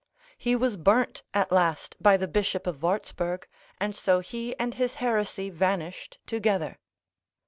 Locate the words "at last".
1.31-1.95